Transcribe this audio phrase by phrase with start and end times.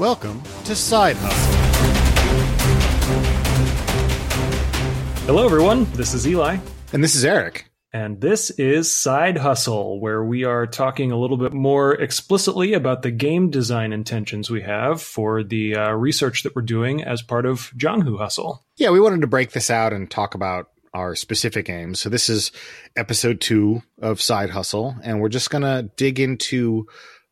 [0.00, 1.54] Welcome to Side Hustle.
[5.26, 5.84] Hello, everyone.
[5.92, 6.56] This is Eli.
[6.94, 7.70] And this is Eric.
[7.92, 13.02] And this is Side Hustle, where we are talking a little bit more explicitly about
[13.02, 17.44] the game design intentions we have for the uh, research that we're doing as part
[17.44, 18.64] of Jianghu Hustle.
[18.78, 22.00] Yeah, we wanted to break this out and talk about our specific games.
[22.00, 22.52] So this is
[22.96, 26.86] episode two of Side Hustle, and we're just going to dig into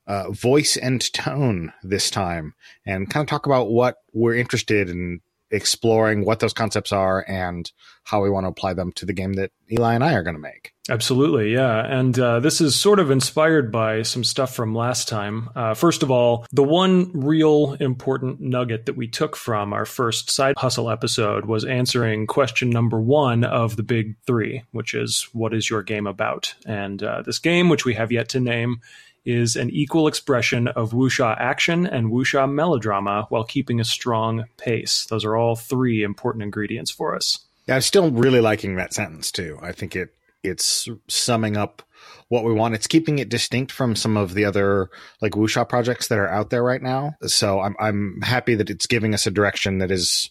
[0.08, 5.20] uh, voice and tone this time and kind of talk about what we're interested in
[5.50, 7.72] exploring what those concepts are and
[8.04, 10.34] how we want to apply them to the game that Eli and I are going
[10.34, 10.72] to make.
[10.90, 11.84] Absolutely, yeah.
[11.84, 15.50] And uh, this is sort of inspired by some stuff from last time.
[15.54, 20.30] Uh, first of all, the one real important nugget that we took from our first
[20.30, 25.52] side hustle episode was answering question number one of the big three, which is what
[25.52, 26.54] is your game about?
[26.64, 28.80] And uh, this game, which we have yet to name,
[29.28, 35.06] is an equal expression of wuxia action and wuxia melodrama while keeping a strong pace.
[35.10, 37.38] Those are all three important ingredients for us.
[37.66, 39.58] Yeah, I'm still really liking that sentence too.
[39.60, 41.82] I think it it's summing up
[42.28, 42.74] what we want.
[42.74, 44.88] It's keeping it distinct from some of the other
[45.20, 47.14] like wuxia projects that are out there right now.
[47.26, 50.30] So I'm I'm happy that it's giving us a direction that is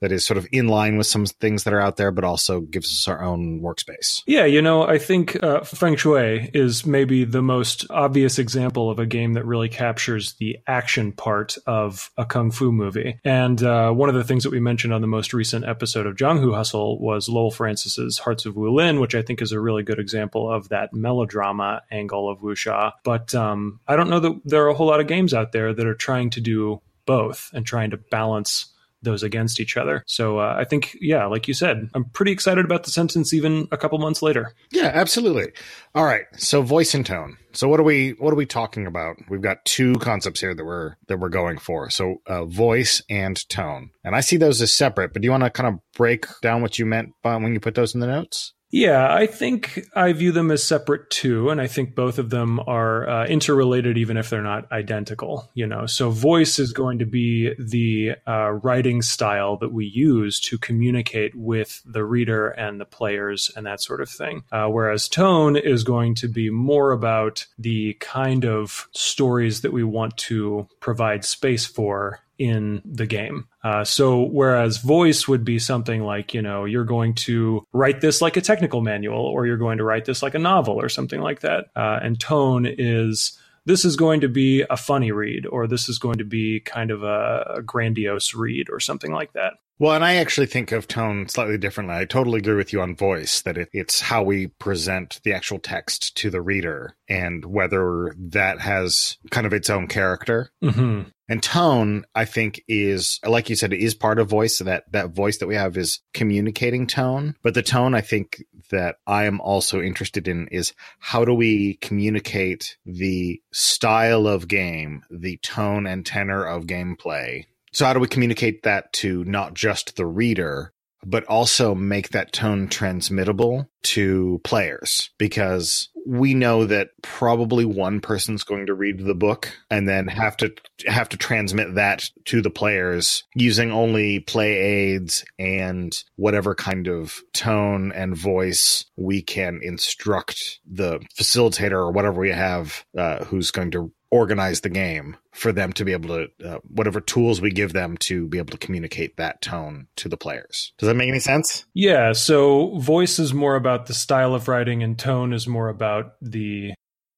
[0.00, 2.60] that is sort of in line with some things that are out there, but also
[2.60, 4.22] gives us our own workspace.
[4.26, 8.98] Yeah, you know, I think uh, Feng Shui is maybe the most obvious example of
[8.98, 13.18] a game that really captures the action part of a kung fu movie.
[13.24, 16.16] And uh, one of the things that we mentioned on the most recent episode of
[16.16, 19.98] Jianghu Hustle was Lowell Francis's Hearts of Wulin, which I think is a really good
[19.98, 22.92] example of that melodrama angle of wuxia.
[23.04, 25.74] But um, I don't know that there are a whole lot of games out there
[25.74, 28.66] that are trying to do both and trying to balance
[29.02, 30.02] those against each other.
[30.06, 33.68] So uh, I think, yeah, like you said, I'm pretty excited about the sentence even
[33.72, 34.54] a couple months later.
[34.70, 35.52] Yeah, absolutely.
[35.94, 37.36] All right, so voice and tone.
[37.52, 39.16] So what are we what are we talking about?
[39.28, 41.90] We've got two concepts here that we're that we're going for.
[41.90, 45.12] So uh, voice and tone, and I see those as separate.
[45.12, 47.60] But do you want to kind of break down what you meant by when you
[47.60, 48.54] put those in the notes?
[48.70, 52.60] Yeah, I think I view them as separate too, and I think both of them
[52.66, 55.50] are uh, interrelated, even if they're not identical.
[55.54, 60.38] You know, so voice is going to be the uh, writing style that we use
[60.40, 65.08] to communicate with the reader and the players and that sort of thing, uh, whereas
[65.08, 70.68] tone is going to be more about the kind of stories that we want to
[70.78, 73.46] provide space for in the game.
[73.62, 78.22] Uh, so whereas voice would be something like, you know, you're going to write this
[78.22, 81.20] like a technical manual or you're going to write this like a novel or something
[81.20, 81.66] like that.
[81.76, 85.98] Uh, and tone is this is going to be a funny read or this is
[85.98, 89.52] going to be kind of a, a grandiose read or something like that.
[89.80, 91.96] Well, and I actually think of tone slightly differently.
[91.96, 95.58] I totally agree with you on voice that it, it's how we present the actual
[95.58, 100.50] text to the reader and whether that has kind of its own character.
[100.62, 101.08] Mm-hmm.
[101.30, 104.58] And tone, I think, is like you said, it is part of voice.
[104.58, 107.36] So that that voice that we have is communicating tone.
[107.42, 111.74] But the tone, I think, that I am also interested in is how do we
[111.74, 118.08] communicate the style of game, the tone and tenor of gameplay so how do we
[118.08, 120.72] communicate that to not just the reader,
[121.04, 125.10] but also make that tone transmittable to players?
[125.18, 130.36] Because we know that probably one person's going to read the book and then have
[130.38, 130.52] to
[130.86, 137.20] have to transmit that to the players using only play aids and whatever kind of
[137.32, 143.70] tone and voice we can instruct the facilitator or whatever we have uh, who's going
[143.70, 147.72] to organize the game for them to be able to uh, whatever tools we give
[147.72, 150.72] them to be able to communicate that tone to the players.
[150.78, 151.64] Does that make any sense?
[151.74, 156.14] Yeah so voice is more about the style of writing and tone is more about
[156.20, 156.72] the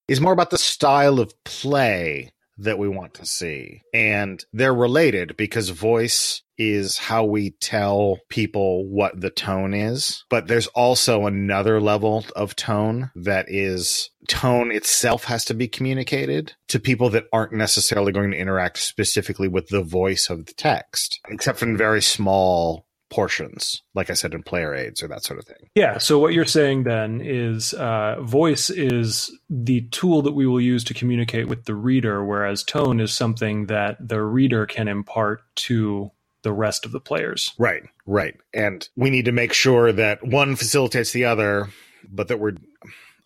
[0.09, 3.83] is more about the style of play that we want to see.
[3.93, 10.25] And they're related because voice is how we tell people what the tone is.
[10.31, 16.55] But there's also another level of tone that is tone itself has to be communicated
[16.69, 21.21] to people that aren't necessarily going to interact specifically with the voice of the text,
[21.29, 25.45] except in very small portions, like I said in player aids or that sort of
[25.45, 25.69] thing.
[25.75, 25.99] Yeah.
[25.99, 30.83] So what you're saying then is uh, voice is the tool that we will use
[30.85, 36.11] to communicate with the reader, whereas tone is something that the reader can impart to
[36.41, 37.53] the rest of the players.
[37.59, 37.83] Right.
[38.07, 38.35] Right.
[38.55, 41.69] And we need to make sure that one facilitates the other,
[42.11, 42.57] but that we're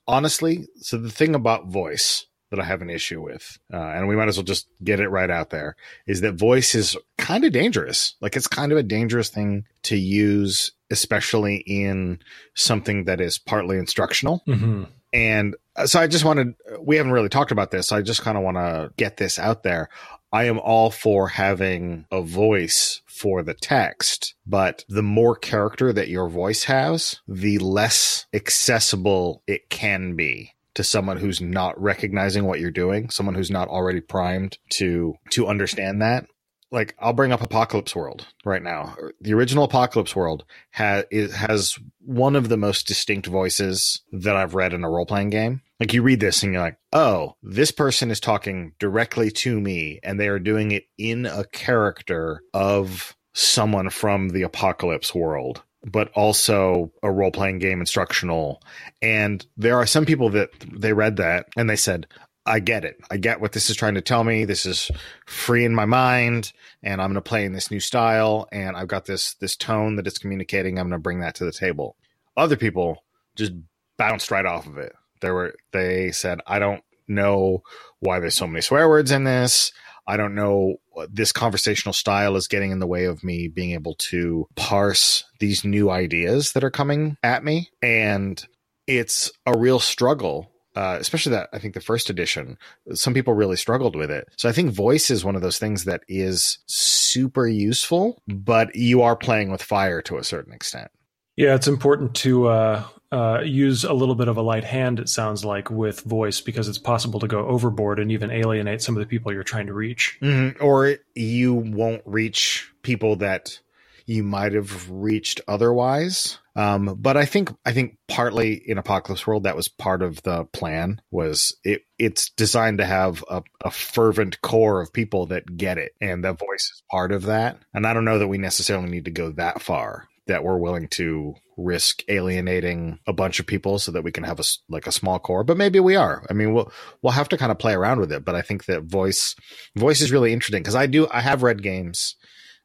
[0.09, 0.67] honestly.
[0.79, 4.29] So the thing about voice that I have an issue with, uh, and we might
[4.29, 5.77] as well just get it right out there,
[6.07, 8.15] is that voice is kind of dangerous.
[8.21, 12.21] Like it's kind of a dangerous thing to use, especially in
[12.55, 14.43] something that is partly instructional.
[14.47, 14.85] Mm-hmm.
[15.13, 17.89] And uh, so I just wanted, we haven't really talked about this.
[17.89, 19.89] So I just kind of want to get this out there.
[20.33, 26.09] I am all for having a voice for the text, but the more character that
[26.09, 32.61] your voice has, the less accessible it can be to someone who's not recognizing what
[32.61, 36.27] you're doing, someone who's not already primed to to understand that.
[36.71, 38.97] Like I'll bring up Apocalypse World right now.
[39.21, 44.75] The original Apocalypse World has has one of the most distinct voices that I've read
[44.75, 45.63] in a role playing game.
[45.81, 50.01] Like you read this and you're like, "Oh, this person is talking directly to me
[50.03, 56.11] and they are doing it in a character of someone from the Apocalypse world." But
[56.15, 58.63] also a role playing game instructional.
[59.03, 62.07] And there are some people that they read that and they said,
[62.47, 62.97] I get it.
[63.11, 64.45] I get what this is trying to tell me.
[64.45, 64.91] This is
[65.27, 68.47] free in my mind, and I'm going to play in this new style.
[68.53, 70.79] And I've got this this tone that it's communicating.
[70.79, 71.97] I'm going to bring that to the table.
[72.37, 73.03] Other people
[73.35, 73.53] just
[73.97, 74.93] bounced right off of it.
[75.21, 77.63] They were they said, I don't know
[77.99, 79.73] why there's so many swear words in this.
[80.07, 80.77] I don't know
[81.11, 85.65] this conversational style is getting in the way of me being able to parse these
[85.65, 87.71] new ideas that are coming at me.
[87.83, 88.43] And
[88.87, 90.51] it's a real struggle.
[90.75, 92.59] Uh, especially that I think the first edition,
[92.93, 94.29] some people really struggled with it.
[94.37, 99.01] So I think voice is one of those things that is super useful, but you
[99.01, 100.91] are playing with fire to a certain extent.
[101.35, 105.09] Yeah, it's important to uh, uh, use a little bit of a light hand, it
[105.09, 109.01] sounds like, with voice because it's possible to go overboard and even alienate some of
[109.01, 110.19] the people you're trying to reach.
[110.21, 110.65] Mm-hmm.
[110.65, 113.61] Or you won't reach people that
[114.07, 116.39] you might have reached otherwise.
[116.55, 120.45] Um, but I think I think partly in Apocalypse World that was part of the
[120.47, 125.77] plan was it it's designed to have a, a fervent core of people that get
[125.77, 127.59] it, and the voice is part of that.
[127.75, 130.89] And I don't know that we necessarily need to go that far that we're willing
[130.89, 134.93] to risk alienating a bunch of people so that we can have a like a
[134.93, 136.25] small core but maybe we are.
[136.29, 136.71] I mean we'll
[137.03, 139.35] we'll have to kind of play around with it but i think that voice
[139.75, 142.17] voice is really interesting because i do i have read games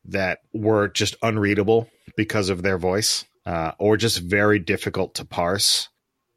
[0.05, 5.89] that were just unreadable because of their voice uh, or just very difficult to parse.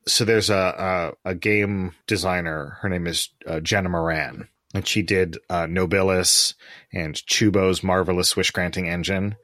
[0.06, 5.02] So there's a a, a game designer her name is uh, jenna moran and she
[5.02, 6.54] did uh, nobilis
[6.92, 9.36] and Chuubo's marvelous wish granting engine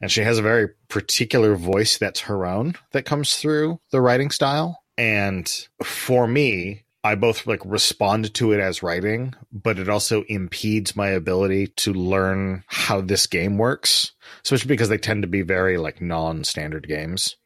[0.00, 4.30] and she has a very particular voice that's her own that comes through the writing
[4.30, 4.82] style.
[4.96, 5.50] And
[5.82, 11.08] for me, I both like respond to it as writing, but it also impedes my
[11.08, 14.12] ability to learn how this game works,
[14.44, 17.36] especially because they tend to be very like non-standard games.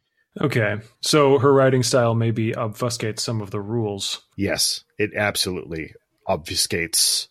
[0.41, 0.77] Okay.
[1.01, 4.23] So her writing style maybe obfuscates some of the rules.
[4.37, 5.95] Yes, it absolutely
[6.29, 7.29] obfuscates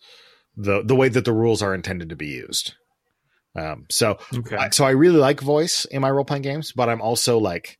[0.56, 2.74] the the way that the rules are intended to be used.
[3.56, 4.56] Um, so, okay.
[4.56, 7.78] I, so I really like voice in my role playing games, but I'm also like,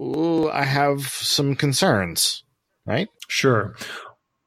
[0.00, 2.44] ooh, I have some concerns,
[2.86, 3.08] right?
[3.28, 3.76] Sure.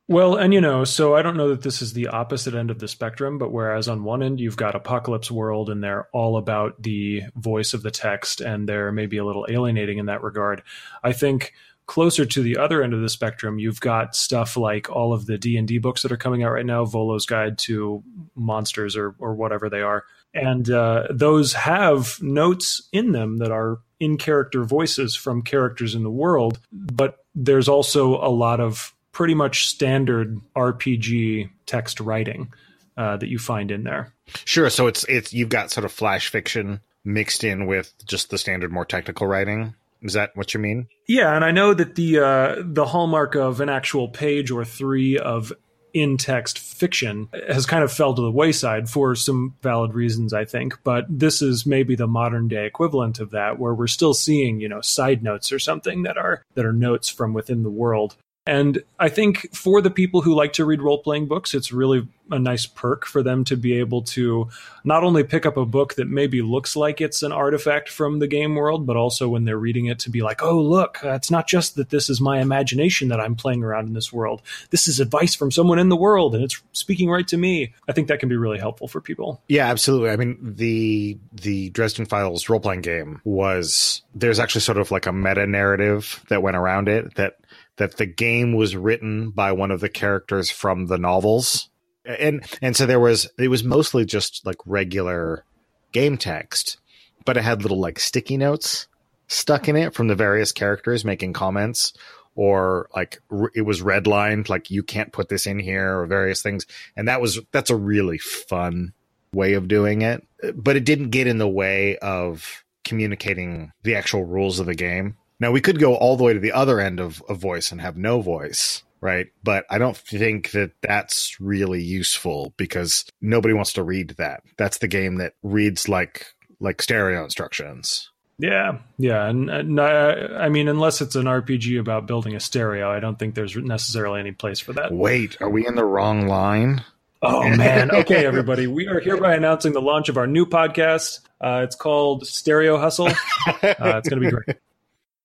[0.10, 2.80] Well, and you know, so I don't know that this is the opposite end of
[2.80, 6.82] the spectrum, but whereas on one end you've got Apocalypse World and they're all about
[6.84, 10.62] the voice of the text and they're maybe a little alienating in that regard,
[11.04, 11.54] I think
[11.86, 15.38] closer to the other end of the spectrum you've got stuff like all of the
[15.38, 18.02] d&d books that are coming out right now volo's guide to
[18.36, 23.80] monsters or, or whatever they are and uh, those have notes in them that are
[24.00, 29.34] in character voices from characters in the world but there's also a lot of pretty
[29.34, 32.52] much standard rpg text writing
[32.98, 34.14] uh, that you find in there.
[34.46, 38.38] Sure so it's it's you've got sort of flash fiction mixed in with just the
[38.38, 39.74] standard more technical writing.
[40.02, 40.88] Is that what you mean?
[41.08, 45.18] Yeah and i know that the uh, the hallmark of an actual page or three
[45.18, 45.52] of
[45.94, 50.46] in text fiction has kind of fell to the wayside for some valid reasons, I
[50.46, 50.78] think.
[50.84, 54.68] But this is maybe the modern day equivalent of that, where we're still seeing, you
[54.68, 58.16] know, side notes or something that are that are notes from within the world.
[58.46, 62.08] And I think for the people who like to read role playing books, it's really
[62.32, 64.50] a nice perk for them to be able to
[64.84, 68.28] not only pick up a book that maybe looks like it's an artifact from the
[68.28, 71.48] game world, but also when they're reading it to be like, oh, look, it's not
[71.48, 74.42] just that this is my imagination that I'm playing around in this world.
[74.70, 77.74] This is advice from someone in the world and it's speaking right to me.
[77.88, 79.42] I think that can be really helpful for people.
[79.48, 80.10] Yeah, absolutely.
[80.10, 85.06] I mean, the the Dresden Files role playing game was there's actually sort of like
[85.06, 87.38] a meta narrative that went around it that
[87.78, 91.70] that the game was written by one of the characters from the novels.
[92.06, 95.46] And and so there was it was mostly just like regular
[95.92, 96.78] game text
[97.26, 98.88] but it had little like sticky notes
[99.28, 101.94] stuck in it from the various characters making comments
[102.36, 103.22] or like
[103.54, 106.66] it was redlined like you can't put this in here or various things.
[106.96, 108.94] And that was that's a really fun
[109.34, 114.26] way of doing it but it didn't get in the way of communicating the actual
[114.26, 117.00] rules of the game now we could go all the way to the other end
[117.00, 119.28] of, a voice and have no voice right?
[119.44, 124.44] But I don't think that that's really useful because nobody wants to read that.
[124.58, 126.26] That's the game that reads like
[126.62, 128.10] like stereo instructions.
[128.40, 132.90] Yeah, yeah, and, and I, I mean, unless it's an RPG about building a stereo,
[132.90, 134.92] I don't think there's necessarily any place for that.
[134.92, 136.84] Wait, are we in the wrong line?
[137.22, 137.92] Oh man.
[137.92, 138.68] Okay, everybody.
[138.68, 141.20] We are hereby announcing the launch of our new podcast.
[141.40, 143.10] Uh, it's called Stereo Hustle.
[143.46, 144.58] Uh, it's going to be great.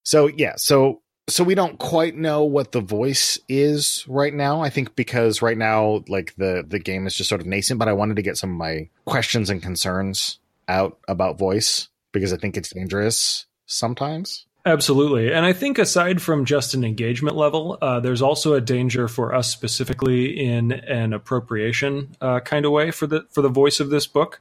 [0.02, 4.62] So yeah, so so we don't quite know what the voice is right now.
[4.62, 7.78] I think because right now, like the the game is just sort of nascent.
[7.78, 10.38] But I wanted to get some of my questions and concerns
[10.68, 14.46] out about voice because I think it's dangerous sometimes.
[14.66, 15.32] Absolutely.
[15.32, 19.34] And I think aside from just an engagement level, uh, there's also a danger for
[19.34, 23.90] us specifically in an appropriation uh, kind of way for the for the voice of
[23.90, 24.40] this book.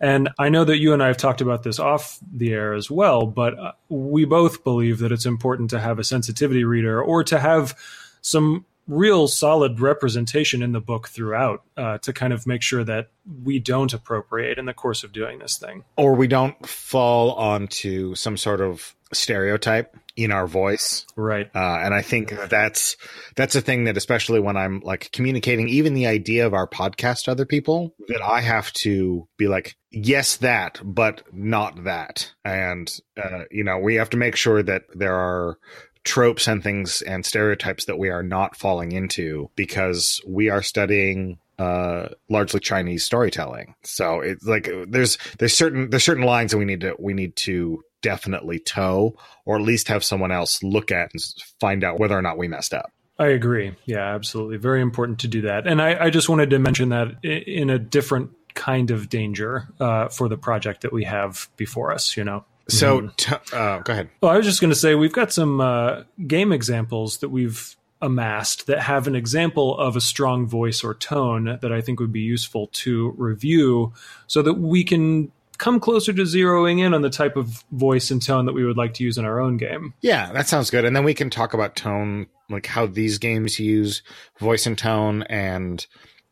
[0.00, 2.90] And I know that you and I have talked about this off the air as
[2.90, 7.24] well, but uh, we both believe that it's important to have a sensitivity reader or
[7.24, 7.76] to have
[8.20, 13.08] some real solid representation in the book throughout uh, to kind of make sure that
[13.42, 15.84] we don't appropriate in the course of doing this thing.
[15.96, 21.06] Or we don't fall onto some sort of stereotype in our voice.
[21.16, 21.50] Right.
[21.54, 22.96] Uh, and i think that's
[23.34, 27.24] that's a thing that especially when i'm like communicating even the idea of our podcast
[27.24, 32.32] to other people that i have to be like yes that but not that.
[32.44, 32.92] And
[33.22, 35.58] uh, you know we have to make sure that there are
[36.04, 41.38] tropes and things and stereotypes that we are not falling into because we are studying
[41.58, 43.74] uh largely chinese storytelling.
[43.84, 47.36] So it's like there's there's certain there's certain lines that we need to we need
[47.36, 51.22] to definitely toe or at least have someone else look at and
[51.58, 53.76] find out whether or not we messed up I agree.
[53.84, 54.56] Yeah, absolutely.
[54.56, 55.68] Very important to do that.
[55.68, 60.08] And I, I just wanted to mention that in a different kind of danger uh,
[60.08, 62.44] for the project that we have before us, you know.
[62.68, 63.08] So, mm-hmm.
[63.16, 64.10] t- uh, go ahead.
[64.20, 67.76] Well, I was just going to say we've got some uh, game examples that we've
[68.00, 72.12] amassed that have an example of a strong voice or tone that I think would
[72.12, 73.92] be useful to review
[74.26, 78.22] so that we can come closer to zeroing in on the type of voice and
[78.22, 79.94] tone that we would like to use in our own game.
[80.00, 80.84] Yeah, that sounds good.
[80.84, 84.02] And then we can talk about tone, like how these games use
[84.38, 85.86] voice and tone and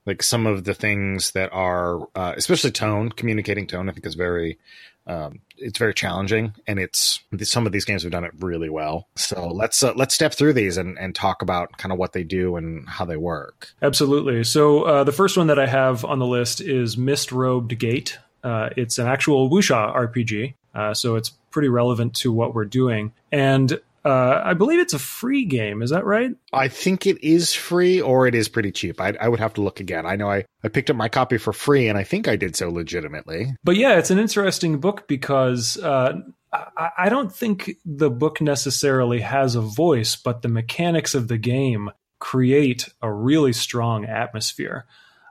[0.07, 4.15] like some of the things that are uh, especially tone communicating tone i think is
[4.15, 4.59] very
[5.05, 9.09] um, it's very challenging and it's some of these games have done it really well
[9.17, 12.23] so let's uh, let's step through these and, and talk about kind of what they
[12.23, 16.21] do and how they work absolutely so uh, the first one that i have on
[16.21, 21.31] the list is mist robed gate uh, it's an actual wuxia rpg uh, so it's
[21.51, 25.81] pretty relevant to what we're doing and uh, I believe it's a free game.
[25.81, 26.33] Is that right?
[26.53, 29.01] I think it is free or it is pretty cheap.
[29.01, 30.07] I, I would have to look again.
[30.07, 32.57] I know I, I picked up my copy for free and I think I did
[32.57, 33.55] so legitimately.
[33.63, 36.15] But yeah, it's an interesting book because uh,
[36.53, 41.39] I, I don't think the book necessarily has a voice, but the mechanics of the
[41.39, 44.87] game create a really strong atmosphere.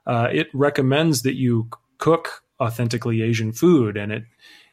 [0.06, 4.24] Uh, it recommends that you cook authentically Asian food and it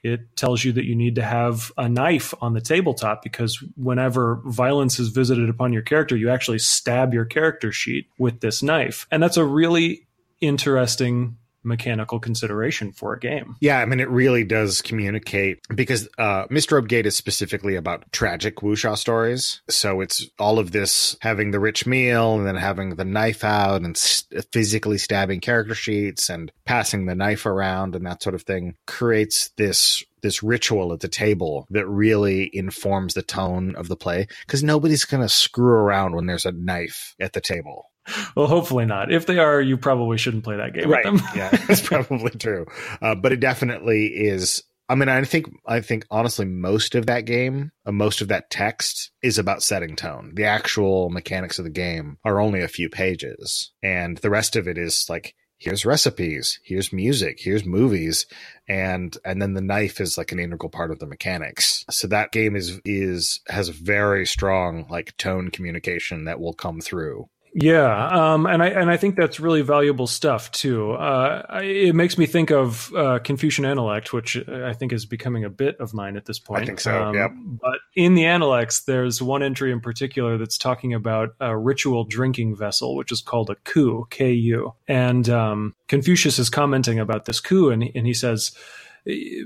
[0.03, 4.41] it tells you that you need to have a knife on the tabletop because whenever
[4.45, 9.09] violence is visited upon your character, you actually stab your character sheet with this knife.
[9.11, 10.07] And that's a really
[10.41, 13.57] interesting mechanical consideration for a game.
[13.61, 18.11] Yeah, I mean, it really does communicate because uh, Mist Robed Gate is specifically about
[18.13, 19.61] tragic wuxia stories.
[19.69, 23.83] So it's all of this having the rich meal and then having the knife out
[23.83, 28.43] and st- physically stabbing character sheets and passing the knife around and that sort of
[28.43, 33.97] thing creates this this ritual at the table that really informs the tone of the
[33.97, 37.91] play because nobody's going to screw around when there's a knife at the table
[38.35, 39.13] well, hopefully not.
[39.13, 41.11] If they are, you probably shouldn't play that game right.
[41.11, 41.31] with them.
[41.37, 42.67] yeah, that's probably true.
[43.01, 44.63] Uh, but it definitely is.
[44.89, 48.51] I mean, I think I think honestly, most of that game, uh, most of that
[48.51, 50.33] text is about setting tone.
[50.35, 54.67] The actual mechanics of the game are only a few pages, and the rest of
[54.67, 58.27] it is like here's recipes, here's music, here's movies,
[58.69, 61.85] and and then the knife is like an integral part of the mechanics.
[61.91, 67.29] So that game is is has very strong like tone communication that will come through
[67.61, 70.93] yeah, um, and I and I think that's really valuable stuff too.
[70.93, 75.51] Uh, it makes me think of uh, Confucian Analect, which I think is becoming a
[75.51, 76.63] bit of mine at this point.
[76.63, 77.03] I think so.
[77.03, 77.31] Um, yep.
[77.61, 82.57] But in the Analects, there's one entry in particular that's talking about a ritual drinking
[82.57, 87.41] vessel, which is called a ku, K U, and um, Confucius is commenting about this
[87.41, 88.53] ku, and and he says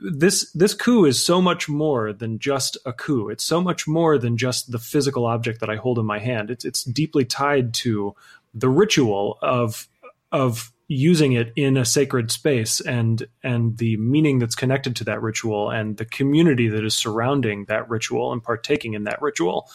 [0.03, 3.29] this this ku is so much more than just a ku.
[3.29, 6.51] It's so much more than just the physical object that I hold in my hand.
[6.51, 8.15] It's it's deeply tied to
[8.55, 9.89] the ritual of
[10.33, 15.23] of using it in a sacred space and and the meaning that's connected to that
[15.23, 19.71] ritual and the community that is surrounding that ritual and partaking in that ritual.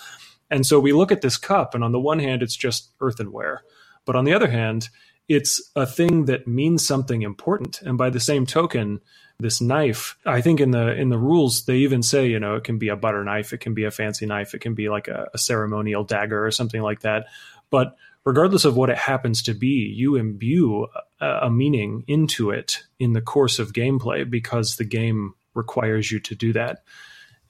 [0.50, 3.64] And so we look at this cup, and on the one hand, it's just earthenware.
[4.06, 4.90] But on the other hand,
[5.28, 7.82] it's a thing that means something important.
[7.82, 9.02] And by the same token,
[9.40, 12.64] this knife, I think in the in the rules they even say, you know, it
[12.64, 15.08] can be a butter knife, it can be a fancy knife, it can be like
[15.08, 17.28] a, a ceremonial dagger or something like that.
[17.70, 20.88] But regardless of what it happens to be, you imbue
[21.22, 26.20] a, a meaning into it in the course of gameplay because the game requires you
[26.22, 26.84] to do that.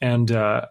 [0.01, 0.65] And uh,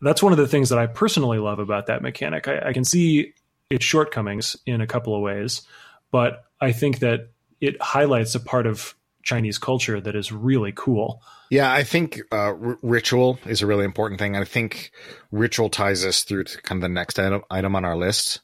[0.00, 2.48] that's one of the things that I personally love about that mechanic.
[2.48, 3.34] I, I can see
[3.70, 5.62] its shortcomings in a couple of ways,
[6.10, 11.22] but I think that it highlights a part of Chinese culture that is really cool.
[11.50, 14.36] Yeah, I think uh, r- ritual is a really important thing.
[14.36, 14.90] I think
[15.30, 18.40] ritual ties us through to kind of the next item, item on our list,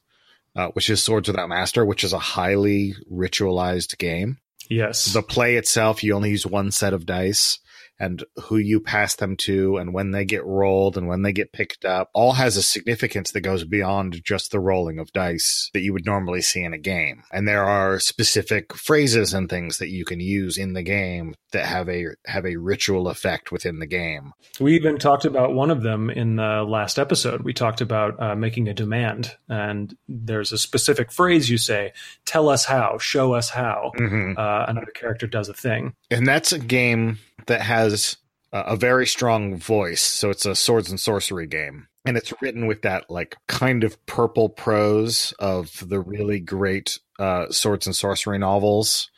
[0.56, 4.38] uh, which is Swords Without Master, which is a highly ritualized game.
[4.68, 5.06] Yes.
[5.12, 7.58] The play itself, you only use one set of dice
[7.98, 11.52] and who you pass them to and when they get rolled and when they get
[11.52, 15.80] picked up all has a significance that goes beyond just the rolling of dice that
[15.80, 17.22] you would normally see in a game.
[17.32, 21.66] And there are specific phrases and things that you can use in the game that
[21.66, 24.32] have a have a ritual effect within the game.
[24.60, 27.42] We even talked about one of them in the last episode.
[27.42, 31.92] We talked about uh, making a demand, and there's a specific phrase you say:
[32.24, 34.38] "Tell us how, show us how." Mm-hmm.
[34.38, 38.16] Uh, another character does a thing, and that's a game that has
[38.52, 40.02] a very strong voice.
[40.02, 41.88] So it's a swords and sorcery game.
[42.06, 47.50] And it's written with that like kind of purple prose of the really great uh,
[47.50, 49.10] swords and sorcery novels.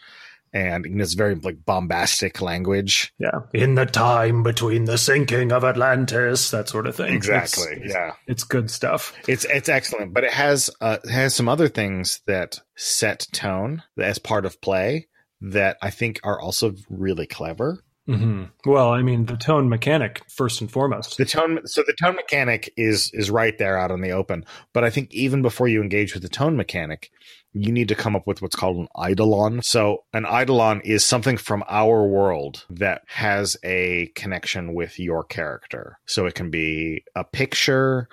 [0.53, 3.13] And it's very like bombastic language.
[3.21, 3.43] Yeah.
[3.55, 7.15] In the time between the sinking of Atlantis, that sort of thing.
[7.15, 7.83] Exactly.
[7.83, 8.15] It's, yeah.
[8.27, 9.15] It's, good stuff.
[9.29, 10.13] It's it's excellent.
[10.13, 14.61] But it has uh it has some other things that set tone as part of
[14.61, 15.07] play
[15.41, 17.85] that I think are also really clever.
[18.11, 18.71] Mm-hmm.
[18.71, 21.17] Well, I mean, the tone mechanic first and foremost.
[21.17, 24.45] The tone, so the tone mechanic is is right there out in the open.
[24.73, 27.11] But I think even before you engage with the tone mechanic,
[27.52, 29.62] you need to come up with what's called an eidolon.
[29.62, 35.99] So an eidolon is something from our world that has a connection with your character.
[36.07, 38.09] So it can be a picture,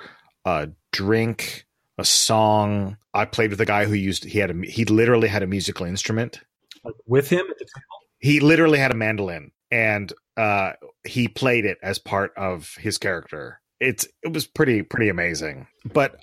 [0.46, 1.66] a drink,
[1.98, 2.98] a song.
[3.14, 5.88] I played with a guy who used he had a he literally had a musical
[5.88, 6.42] instrument
[6.84, 7.98] like with him at the table.
[8.20, 13.60] He literally had a mandolin and uh, he played it as part of his character.
[13.80, 15.68] It's it was pretty pretty amazing.
[15.86, 16.16] But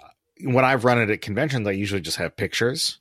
[0.42, 2.98] when I've run it at conventions, I usually just have pictures.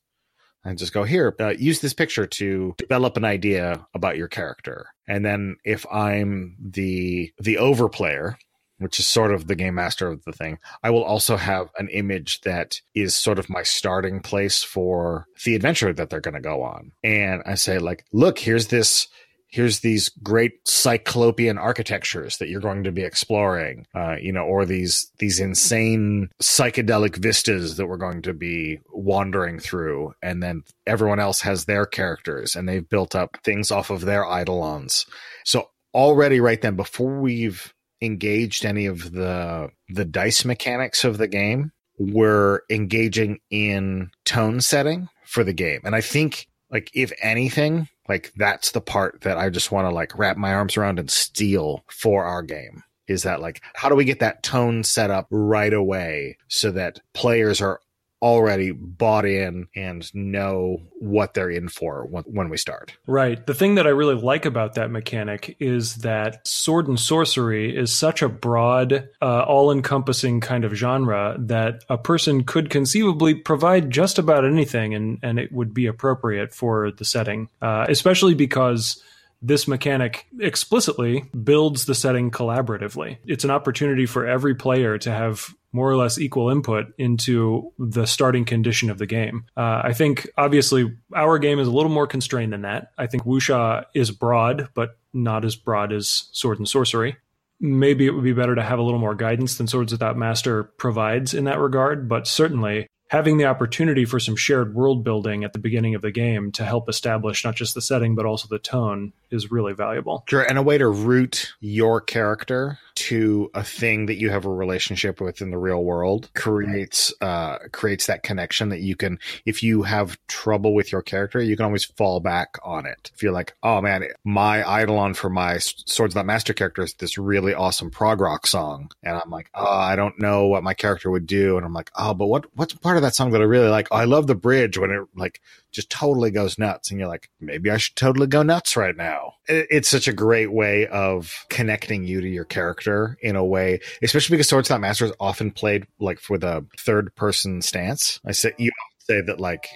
[0.63, 4.87] and just go here, uh, use this picture to develop an idea about your character.
[5.07, 8.35] And then if I'm the the overplayer,
[8.79, 11.89] which is sort of the game master of the thing, I will also have an
[11.89, 16.41] image that is sort of my starting place for the adventure that they're going to
[16.41, 16.91] go on.
[17.03, 19.07] And I say like, look, here's this
[19.53, 24.65] here's these great cyclopean architectures that you're going to be exploring uh, you know or
[24.65, 30.13] these these insane psychedelic vistas that we're going to be wandering through.
[30.21, 34.23] And then everyone else has their characters and they've built up things off of their
[34.23, 35.05] eidolons.
[35.45, 41.27] So already right then before we've engaged any of the the dice mechanics of the
[41.27, 45.79] game we're engaging in tone setting for the game.
[45.83, 49.93] And i think like if anything like that's the part that I just want to
[49.93, 52.83] like wrap my arms around and steal for our game.
[53.07, 56.99] Is that like how do we get that tone set up right away so that
[57.13, 57.79] players are
[58.23, 62.93] already bought in and know what they're in for when, we start.
[63.05, 63.45] Right.
[63.45, 67.91] The thing that I really like about that mechanic is that sword and sorcery is
[67.91, 73.91] such a broad, uh, all encompassing kind of genre that a person could conceivably provide
[73.91, 79.03] just about anything and, and it would be appropriate for the setting, uh, especially because
[79.43, 83.17] this mechanic explicitly builds the setting collaboratively.
[83.25, 88.05] It's an opportunity for every player to have more or less equal input into the
[88.05, 89.45] starting condition of the game.
[89.57, 92.91] Uh, I think obviously our game is a little more constrained than that.
[92.97, 97.17] I think Wuxia is broad, but not as broad as Sword and Sorcery.
[97.59, 100.63] Maybe it would be better to have a little more guidance than Swords Without Master
[100.63, 105.53] provides in that regard, but certainly having the opportunity for some shared world building at
[105.53, 108.59] the beginning of the game to help establish not just the setting but also the
[108.59, 110.23] tone is really valuable.
[110.27, 114.49] Sure, and a way to root your character to a thing that you have a
[114.49, 119.63] relationship with in the real world creates uh, creates that connection that you can if
[119.63, 123.31] you have trouble with your character you can always fall back on it if you're
[123.31, 127.89] like oh man my eidolon for my Swords Without Master character is this really awesome
[127.89, 131.57] prog rock song and i'm like oh i don't know what my character would do
[131.57, 133.87] and i'm like oh but what what's part of that song that i really like
[133.91, 137.69] i love the bridge when it like just totally goes nuts and you're like maybe
[137.69, 139.33] i should totally go nuts right now.
[139.47, 144.35] It's such a great way of connecting you to your character in a way especially
[144.35, 148.19] because Swords Without Master is often played like for the third person stance.
[148.25, 149.67] I say you say that like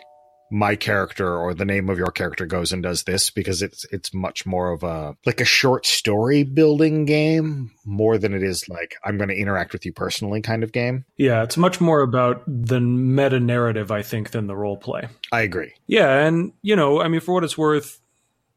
[0.51, 4.13] my character or the name of your character goes and does this because it's it's
[4.13, 8.95] much more of a like a short story building game more than it is like
[9.03, 11.05] I'm going to interact with you personally kind of game.
[11.17, 15.07] Yeah, it's much more about the meta narrative I think than the role play.
[15.31, 15.73] I agree.
[15.87, 17.99] Yeah, and you know, I mean for what it's worth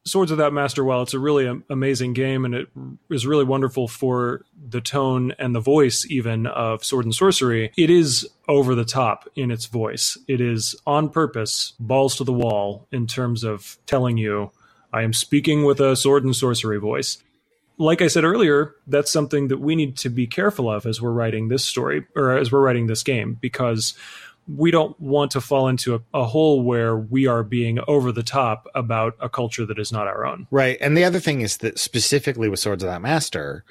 [0.04, 2.68] Swords Without Master, while it's a really amazing game and it
[3.10, 7.90] is really wonderful for the tone and the voice, even of Sword and Sorcery, it
[7.90, 10.16] is over the top in its voice.
[10.26, 14.50] It is on purpose, balls to the wall in terms of telling you,
[14.92, 17.18] I am speaking with a Sword and Sorcery voice.
[17.76, 21.12] Like I said earlier, that's something that we need to be careful of as we're
[21.12, 23.94] writing this story or as we're writing this game because
[24.48, 28.22] we don't want to fall into a, a, hole where we are being over the
[28.22, 30.46] top about a culture that is not our own.
[30.50, 30.76] Right.
[30.80, 33.64] And the other thing is that specifically with Swords Without Master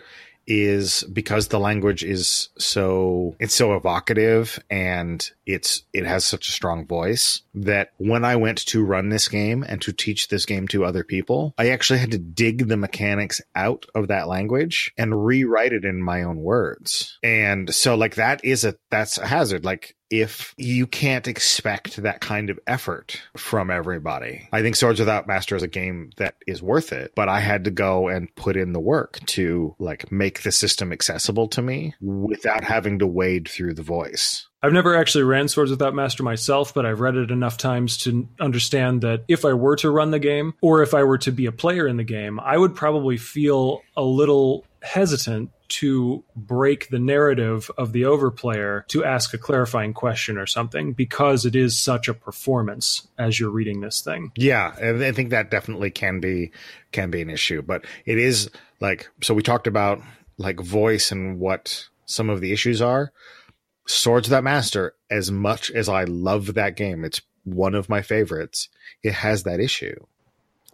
[0.50, 6.52] is because the language is so it's so evocative and it's it has such a
[6.52, 10.68] strong voice that when I went to run this game and to teach this game
[10.70, 15.26] to other people, I actually had to dig the mechanics out of that language and
[15.26, 17.20] rewrite it in my own words.
[17.22, 19.64] And so like that is a that's a hazard.
[19.64, 24.48] Like if you can't expect that kind of effort from everybody.
[24.52, 27.66] I think Swords Without Master is a game that is worth it, but I had
[27.66, 31.94] to go and put in the work to like make the system accessible to me
[32.02, 34.48] without having to wade through the voice.
[34.62, 38.28] I've never actually ran Swords Without Master myself, but I've read it enough times to
[38.42, 41.46] understand that if I were to run the game or if I were to be
[41.46, 47.00] a player in the game, I would probably feel a little hesitant to break the
[47.00, 52.08] narrative of the overplayer to ask a clarifying question or something because it is such
[52.08, 54.32] a performance as you're reading this thing.
[54.36, 56.52] Yeah, I think that definitely can be
[56.92, 60.02] can be an issue, but it is like so we talked about
[60.38, 63.12] like voice and what some of the issues are.
[63.88, 68.70] Swords Without Master, as much as I love that game, it's one of my favorites.
[69.04, 70.06] It has that issue.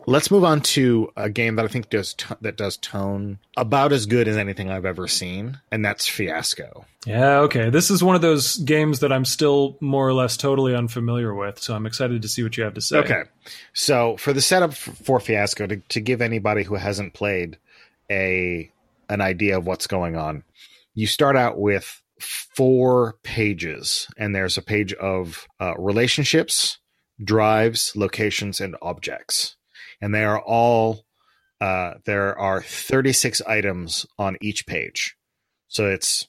[0.08, 3.92] Let's move on to a game that I think does t- that does tone about
[3.92, 6.86] as good as anything I've ever seen, and that's Fiasco.
[7.06, 7.70] Yeah, okay.
[7.70, 11.60] This is one of those games that I'm still more or less totally unfamiliar with,
[11.60, 12.98] so I'm excited to see what you have to say.
[12.98, 13.24] Okay.
[13.74, 17.58] So, for the setup for Fiasco to, to give anybody who hasn't played
[18.12, 18.72] a
[19.10, 20.44] an idea of what's going on,
[20.94, 26.78] you start out with four pages, and there's a page of uh, relationships,
[27.24, 29.55] drives, locations, and objects
[30.02, 31.06] and they are all
[31.62, 35.16] uh, there are 36 items on each page.
[35.68, 36.28] So it's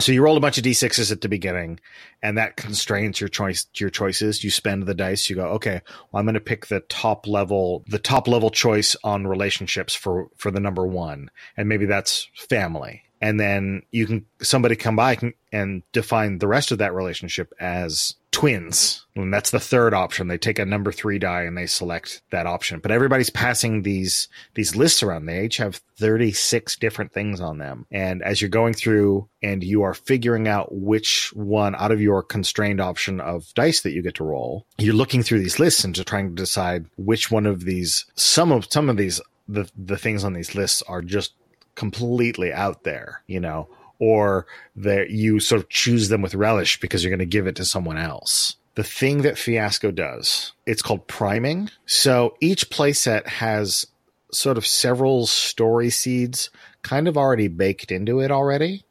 [0.00, 1.78] so you roll a bunch of d6s at the beginning,
[2.22, 4.42] and that constrains your choice your choices.
[4.42, 5.30] You spend the dice.
[5.30, 5.80] You go, okay,
[6.10, 10.28] well, I'm going to pick the top level the top level choice on relationships for
[10.36, 15.18] for the number one, and maybe that's family and then you can somebody come by
[15.50, 19.06] and define the rest of that relationship as twins.
[19.16, 20.28] And that's the third option.
[20.28, 22.80] They take a number three die and they select that option.
[22.80, 25.24] But everybody's passing these these lists around.
[25.24, 27.86] They each have 36 different things on them.
[27.90, 32.22] And as you're going through and you are figuring out which one out of your
[32.22, 35.94] constrained option of dice that you get to roll you're looking through these lists and
[35.94, 39.98] just trying to decide which one of these some of some of these the the
[39.98, 41.34] things on these lists are just
[41.74, 47.02] completely out there, you know, or that you sort of choose them with relish because
[47.02, 48.56] you're going to give it to someone else.
[48.74, 51.70] The thing that Fiasco does, it's called priming.
[51.86, 53.86] So each playset has
[54.32, 56.50] sort of several story seeds
[56.82, 58.84] kind of already baked into it already.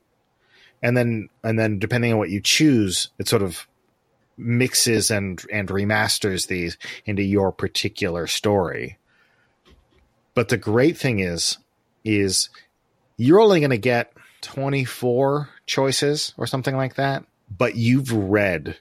[0.82, 3.68] And then and then depending on what you choose, it sort of
[4.38, 8.98] mixes and and remasters these into your particular story.
[10.34, 11.58] But the great thing is
[12.04, 12.50] is
[13.18, 17.24] you're only going to get 24 choices or something like that,
[17.56, 18.78] but you've read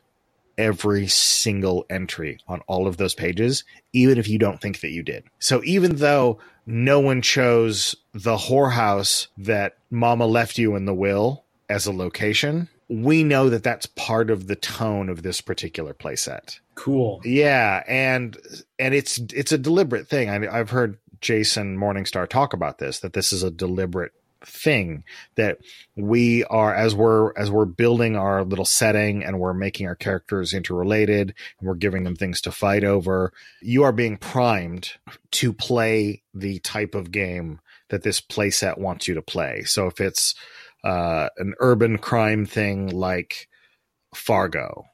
[0.58, 5.02] every single entry on all of those pages, even if you don't think that you
[5.02, 5.24] did.
[5.38, 11.44] So even though no one chose the whorehouse that mama left you in the will
[11.68, 16.58] as a location, we know that that's part of the tone of this particular playset.
[16.74, 17.20] Cool.
[17.24, 18.36] Yeah, and
[18.78, 20.28] and it's it's a deliberate thing.
[20.28, 24.12] I, I've heard Jason Morningstar talk about this that this is a deliberate
[24.44, 25.04] thing
[25.36, 25.58] that
[25.96, 30.52] we are as we're as we're building our little setting and we're making our characters
[30.52, 34.92] interrelated and we're giving them things to fight over you are being primed
[35.30, 40.00] to play the type of game that this playset wants you to play so if
[40.00, 40.34] it's
[40.84, 43.48] uh, an urban crime thing like
[44.14, 44.84] fargo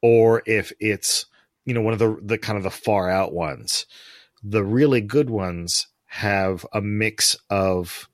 [0.00, 1.26] or if it's
[1.64, 3.86] you know, one of the the kind of the far out ones.
[4.42, 8.08] The really good ones have a mix of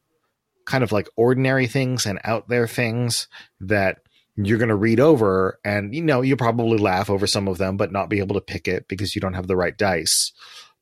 [0.68, 3.26] kind of like ordinary things and out there things
[3.58, 4.00] that
[4.36, 7.76] you're going to read over and you know you'll probably laugh over some of them
[7.76, 10.30] but not be able to pick it because you don't have the right dice.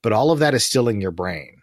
[0.02, 1.62] But all of that is still in your brain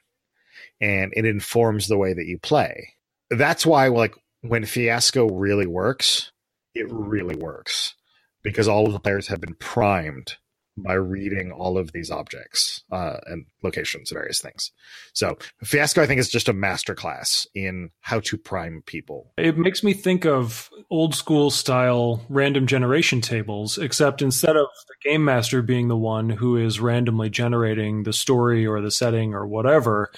[0.79, 2.93] and it informs the way that you play.
[3.29, 6.31] That's why like when fiasco really works
[6.73, 7.93] it really works
[8.41, 10.37] because all of the players have been primed
[10.75, 14.71] by reading all of these objects uh, and locations and various things.
[15.13, 19.31] So Fiasco, I think, is just a masterclass in how to prime people.
[19.37, 25.09] It makes me think of old school style random generation tables, except instead of the
[25.09, 29.45] game master being the one who is randomly generating the story or the setting or
[29.45, 30.11] whatever,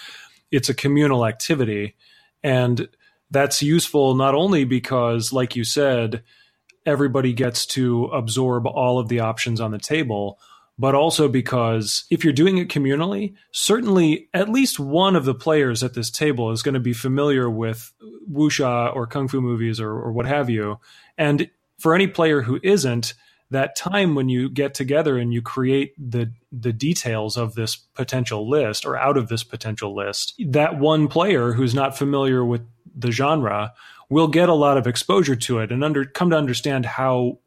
[0.52, 1.96] it's a communal activity.
[2.44, 2.88] And
[3.32, 6.24] that's useful not only because, like you said,
[6.86, 10.40] everybody gets to absorb all of the options on the table,
[10.78, 15.84] but also because if you're doing it communally, certainly at least one of the players
[15.84, 17.94] at this table is going to be familiar with
[18.30, 20.80] wuxia or kung fu movies or, or what have you.
[21.18, 23.14] And for any player who isn't,
[23.52, 28.50] that time when you get together and you create the the details of this potential
[28.50, 32.62] list or out of this potential list, that one player who's not familiar with
[32.96, 33.74] the genre
[34.10, 37.40] will get a lot of exposure to it and under come to understand how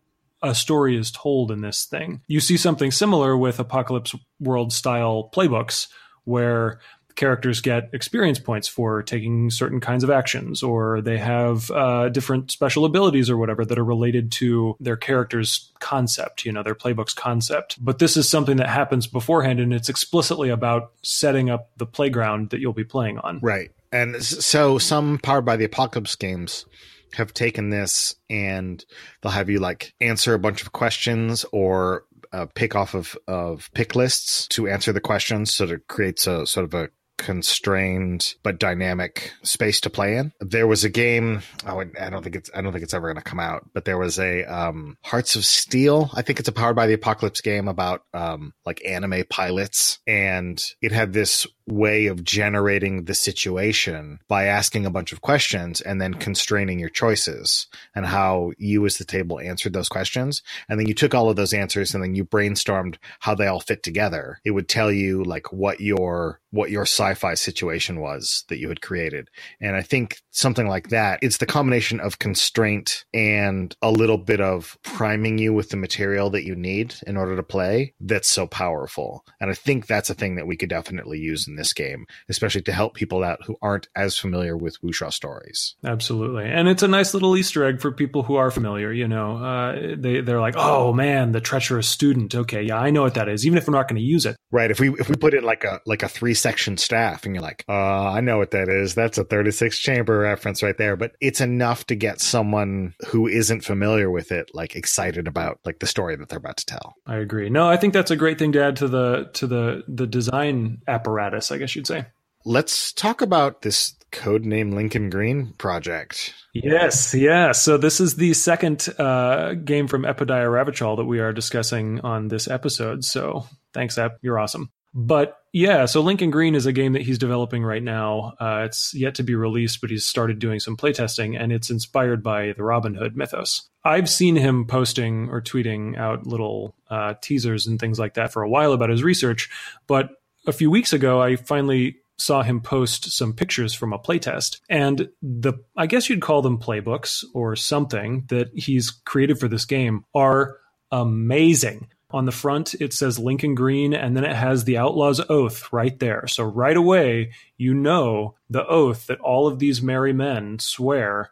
[0.42, 2.20] a story is told in this thing.
[2.28, 5.88] You see something similar with Apocalypse World style playbooks
[6.24, 6.80] where
[7.18, 12.50] characters get experience points for taking certain kinds of actions, or they have uh, different
[12.50, 17.14] special abilities or whatever that are related to their character's concept, you know, their playbook's
[17.14, 17.76] concept.
[17.84, 22.50] But this is something that happens beforehand, and it's explicitly about setting up the playground
[22.50, 23.40] that you'll be playing on.
[23.42, 23.72] Right.
[23.92, 26.66] And so some powered by the apocalypse games
[27.14, 28.84] have taken this and
[29.22, 33.70] they'll have you like answer a bunch of questions or uh, pick off of, of
[33.74, 35.54] pick lists to answer the questions.
[35.54, 40.32] So it creates a sort of a constrained but dynamic space to play in.
[40.40, 41.42] There was a game.
[41.66, 42.50] Oh, I don't think it's.
[42.54, 43.68] I don't think it's ever going to come out.
[43.74, 46.10] But there was a um, Hearts of Steel.
[46.14, 50.62] I think it's a powered by the Apocalypse game about um, like anime pilots, and
[50.80, 56.00] it had this way of generating the situation by asking a bunch of questions and
[56.00, 60.86] then constraining your choices and how you as the table answered those questions and then
[60.86, 64.40] you took all of those answers and then you brainstormed how they all fit together
[64.44, 68.80] it would tell you like what your what your sci-fi situation was that you had
[68.80, 69.28] created.
[69.60, 74.40] And I think something like that, it's the combination of constraint and a little bit
[74.40, 78.46] of priming you with the material that you need in order to play that's so
[78.46, 79.24] powerful.
[79.40, 82.62] And I think that's a thing that we could definitely use in this game, especially
[82.62, 85.74] to help people out who aren't as familiar with wuxia stories.
[85.84, 86.46] Absolutely.
[86.46, 89.36] And it's a nice little Easter egg for people who are familiar, you know.
[89.36, 92.34] Uh, they they're like, "Oh man, the treacherous student.
[92.34, 94.36] Okay, yeah, I know what that is, even if we're not going to use it."
[94.50, 94.70] Right.
[94.70, 97.42] If we if we put it like a like a three section staff and you're
[97.42, 98.94] like, uh, I know what that is.
[98.94, 100.96] That's a 36 chamber reference right there.
[100.96, 105.80] But it's enough to get someone who isn't familiar with it like excited about like
[105.80, 106.94] the story that they're about to tell.
[107.06, 107.50] I agree.
[107.50, 110.82] No, I think that's a great thing to add to the to the the design
[110.86, 112.06] apparatus, I guess you'd say.
[112.44, 116.34] Let's talk about this codename Lincoln Green project.
[116.54, 117.52] Yes, yeah.
[117.52, 122.28] So this is the second uh, game from Epidiah Ravachol that we are discussing on
[122.28, 123.04] this episode.
[123.04, 124.18] So thanks, Ep.
[124.22, 124.70] You're awesome.
[124.94, 128.34] But yeah, so Lincoln Green is a game that he's developing right now.
[128.40, 132.22] Uh, it's yet to be released, but he's started doing some playtesting, and it's inspired
[132.22, 133.68] by the Robin Hood mythos.
[133.84, 138.42] I've seen him posting or tweeting out little uh, teasers and things like that for
[138.42, 139.50] a while about his research,
[139.86, 140.10] but
[140.48, 145.08] a few weeks ago, I finally saw him post some pictures from a playtest and
[145.22, 150.04] the I guess you'd call them playbooks or something that he's created for this game
[150.14, 150.56] are
[150.90, 151.88] amazing.
[152.10, 155.96] On the front, it says Lincoln Green, and then it has the Outlaw's Oath right
[155.98, 156.26] there.
[156.26, 161.30] So right away, you know the oath that all of these merry men swear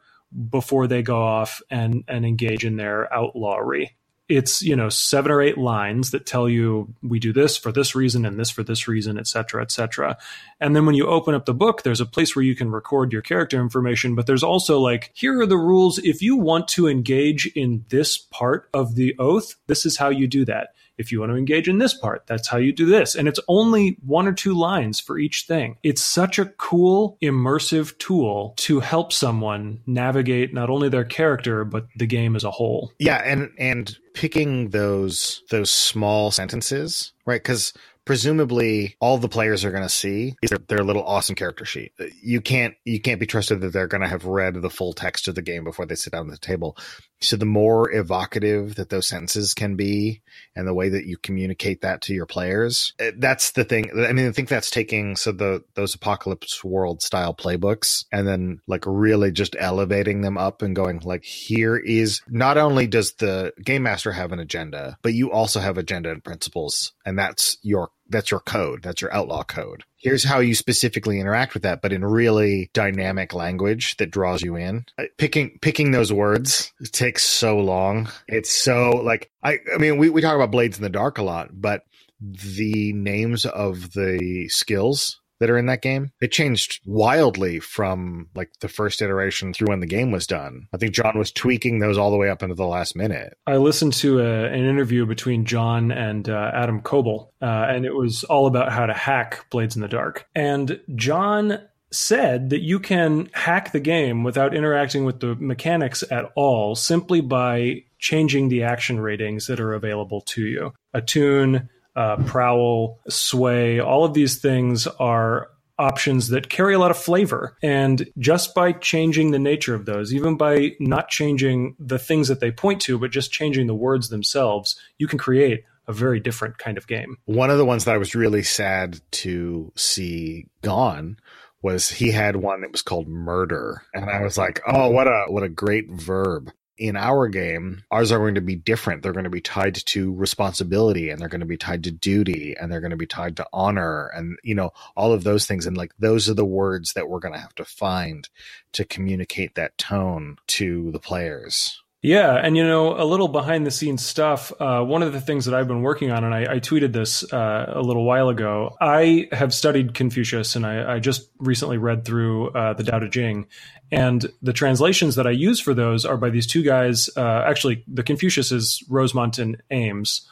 [0.51, 3.97] before they go off and, and engage in their outlawry
[4.29, 7.95] it's you know seven or eight lines that tell you we do this for this
[7.95, 10.17] reason and this for this reason et cetera et cetera
[10.61, 13.13] and then when you open up the book there's a place where you can record
[13.13, 16.89] your character information but there's also like here are the rules if you want to
[16.89, 21.21] engage in this part of the oath this is how you do that if you
[21.21, 23.15] want to engage in this part, that's how you do this.
[23.15, 25.77] And it's only one or two lines for each thing.
[25.83, 31.87] It's such a cool, immersive tool to help someone navigate not only their character, but
[31.97, 32.93] the game as a whole.
[32.99, 33.17] Yeah.
[33.17, 37.45] And, and picking those, those small sentences, right?
[37.45, 37.73] Cause
[38.07, 41.93] presumably all the players are going to see is their, their, little awesome character sheet.
[42.23, 45.29] You can't you can't be trusted that they're going to have read the full text
[45.29, 46.79] of the game before they sit down at the table.
[47.21, 50.23] So the more evocative that those sentences can be
[50.55, 53.91] and the way that you communicate that to your players, eh, that's the thing.
[53.99, 58.61] I mean, I think that's taking so the those apocalypse world style playbooks and then
[58.69, 63.53] like really just elevating them up and going like here is not only does the
[63.65, 67.91] game master have an agenda, but you also have agenda and principles and that's your
[68.09, 68.83] that's your code.
[68.83, 69.85] That's your outlaw code.
[69.97, 74.57] Here's how you specifically interact with that, but in really dynamic language that draws you
[74.57, 74.85] in.
[74.99, 78.09] Uh, picking picking those words takes so long.
[78.29, 81.23] It's so like I I mean we, we talk about Blades in the Dark a
[81.23, 81.83] lot, but
[82.21, 86.13] the names of the skills that are in that game.
[86.21, 90.69] It changed wildly from like the first iteration through when the game was done.
[90.73, 93.37] I think John was tweaking those all the way up into the last minute.
[93.47, 97.95] I listened to a, an interview between John and uh, Adam Koebel, uh, and it
[97.95, 100.27] was all about how to hack Blades in the Dark.
[100.35, 101.61] And John
[101.93, 107.21] said that you can hack the game without interacting with the mechanics at all simply
[107.21, 110.73] by changing the action ratings that are available to you.
[110.93, 116.97] Attune, uh, prowl, sway, all of these things are options that carry a lot of
[116.97, 117.57] flavor.
[117.63, 122.41] And just by changing the nature of those, even by not changing the things that
[122.41, 126.59] they point to, but just changing the words themselves, you can create a very different
[126.59, 127.17] kind of game.
[127.27, 131.19] One of the ones that I was really sad to see gone
[131.63, 135.25] was he had one that was called murder and i was like oh what a
[135.29, 139.03] what a great verb in our game, ours are going to be different.
[139.03, 142.55] They're going to be tied to responsibility and they're going to be tied to duty
[142.59, 145.67] and they're going to be tied to honor and, you know, all of those things.
[145.67, 148.29] And like, those are the words that we're going to have to find
[148.73, 151.83] to communicate that tone to the players.
[152.03, 154.53] Yeah, and you know, a little behind the scenes stuff.
[154.61, 157.25] Uh, one of the things that I've been working on, and I, I tweeted this
[157.33, 158.77] uh, a little while ago.
[158.81, 163.09] I have studied Confucius, and I, I just recently read through uh, the Tao Te
[163.09, 163.47] Ching,
[163.91, 167.11] and the translations that I use for those are by these two guys.
[167.17, 170.29] Uh, actually, the Confucius is Rosemont and Ames,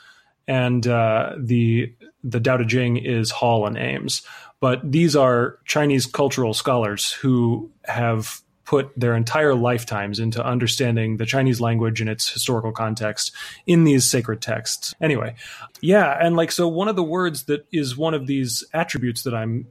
[0.47, 4.23] and uh, the the Tao Te Ching is Hall and Ames.
[4.61, 11.27] But these are Chinese cultural scholars who have put their entire lifetimes into understanding the
[11.27, 13.33] Chinese language and its historical context
[13.67, 14.95] in these sacred texts.
[15.01, 15.35] Anyway,
[15.81, 19.35] yeah, and like so one of the words that is one of these attributes that
[19.35, 19.67] I'm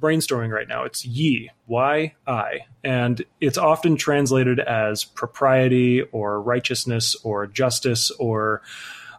[0.00, 7.16] brainstorming right now, it's yi, y i, and it's often translated as propriety or righteousness
[7.22, 8.62] or justice or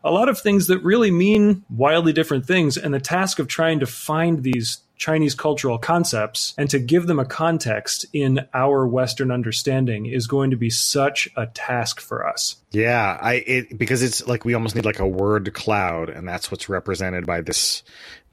[0.03, 3.79] a lot of things that really mean wildly different things and the task of trying
[3.79, 9.31] to find these Chinese cultural concepts and to give them a context in our Western
[9.31, 12.57] understanding is going to be such a task for us.
[12.71, 16.51] Yeah, I it because it's like we almost need like a word cloud, and that's
[16.51, 17.83] what's represented by this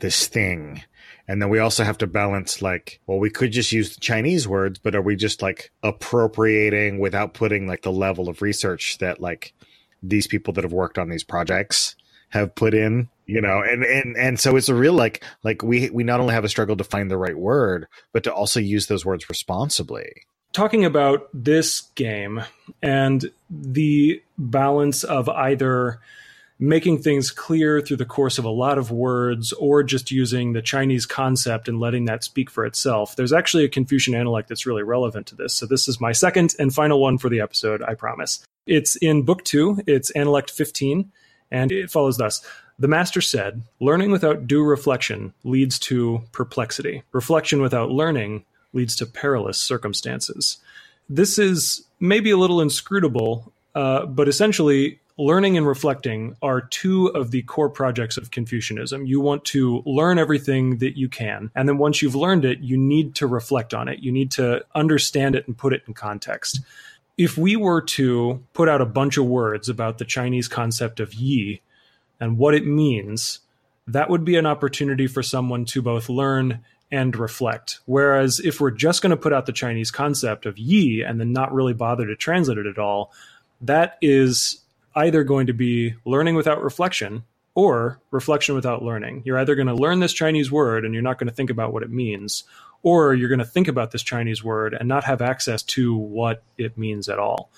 [0.01, 0.83] this thing.
[1.27, 4.47] And then we also have to balance like, well, we could just use the Chinese
[4.47, 9.21] words, but are we just like appropriating without putting like the level of research that
[9.21, 9.55] like
[10.03, 11.97] these people that have worked on these projects
[12.29, 15.91] have put in you know and and and so it's a real like like we
[15.91, 18.87] we not only have a struggle to find the right word but to also use
[18.87, 22.43] those words responsibly talking about this game
[22.83, 26.01] and the balance of either
[26.59, 30.63] making things clear through the course of a lot of words or just using the
[30.63, 33.17] Chinese concept and letting that speak for itself.
[33.17, 35.53] There's actually a Confucian analect that's really relevant to this.
[35.53, 38.45] So this is my second and final one for the episode, I promise.
[38.67, 41.11] It's in book 2, it's Analect 15,
[41.51, 42.47] and it follows thus.
[42.79, 47.03] The master said, Learning without due reflection leads to perplexity.
[47.13, 50.59] Reflection without learning leads to perilous circumstances.
[51.09, 57.31] This is maybe a little inscrutable, uh, but essentially, learning and reflecting are two of
[57.31, 59.07] the core projects of Confucianism.
[59.07, 61.51] You want to learn everything that you can.
[61.55, 64.01] And then once you've learned it, you need to reflect on it.
[64.01, 66.61] You need to understand it and put it in context.
[67.17, 71.15] If we were to put out a bunch of words about the Chinese concept of
[71.15, 71.61] yi,
[72.21, 73.41] and what it means,
[73.87, 77.81] that would be an opportunity for someone to both learn and reflect.
[77.87, 81.33] Whereas if we're just going to put out the Chinese concept of yi and then
[81.33, 83.13] not really bother to translate it at all,
[83.63, 84.61] that is
[84.95, 87.25] either going to be learning without reflection
[87.55, 89.23] or reflection without learning.
[89.25, 91.73] You're either going to learn this Chinese word and you're not going to think about
[91.73, 92.45] what it means,
[92.83, 96.43] or you're going to think about this Chinese word and not have access to what
[96.59, 97.51] it means at all.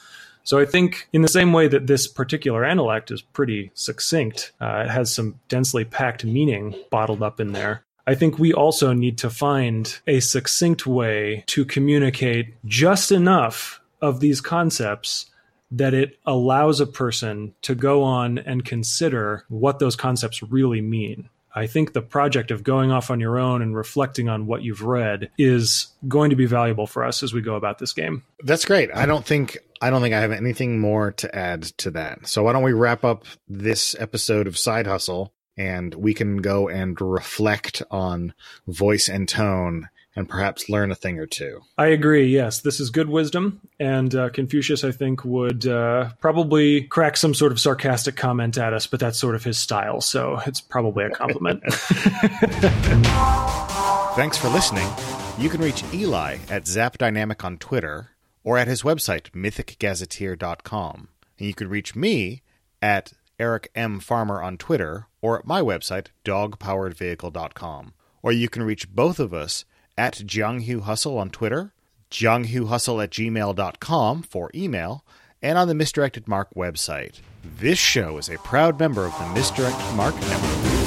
[0.46, 4.84] So I think in the same way that this particular analect is pretty succinct, uh,
[4.86, 7.82] it has some densely packed meaning bottled up in there.
[8.06, 14.20] I think we also need to find a succinct way to communicate just enough of
[14.20, 15.26] these concepts
[15.72, 21.28] that it allows a person to go on and consider what those concepts really mean.
[21.56, 24.82] I think the project of going off on your own and reflecting on what you've
[24.82, 28.24] read is going to be valuable for us as we go about this game.
[28.44, 28.90] That's great.
[28.94, 32.28] I don't think I don't think I have anything more to add to that.
[32.28, 36.68] So why don't we wrap up this episode of Side Hustle and we can go
[36.68, 38.34] and reflect on
[38.66, 41.60] voice and tone and perhaps learn a thing or two.
[41.76, 42.26] I agree.
[42.26, 47.34] Yes, this is good wisdom, and uh, Confucius, I think, would uh, probably crack some
[47.34, 51.04] sort of sarcastic comment at us, but that's sort of his style, so it's probably
[51.04, 51.62] a compliment.
[54.16, 54.88] Thanks for listening.
[55.38, 58.12] You can reach Eli at Zap Dynamic on Twitter
[58.42, 61.08] or at his website mythicgazetteer.com,
[61.38, 62.42] and you can reach me
[62.80, 64.00] at Eric M.
[64.00, 67.92] Farmer on Twitter or at my website dogpoweredvehicle.com.
[68.22, 69.64] Or you can reach both of us
[69.98, 71.72] at Jianghu Hustle on Twitter,
[72.10, 75.04] jianghuhustle at gmail.com for email,
[75.42, 77.20] and on the Misdirected Mark website.
[77.58, 80.85] This show is a proud member of the Misdirected Mark Network.